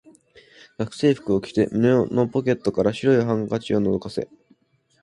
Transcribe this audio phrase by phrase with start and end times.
[0.79, 4.27] 学生服を着て、胸のポケットから白いハンケチを覗かせ、